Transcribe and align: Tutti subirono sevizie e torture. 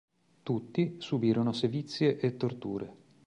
Tutti 0.41 0.95
subirono 0.97 1.53
sevizie 1.53 2.17
e 2.17 2.35
torture. 2.35 2.95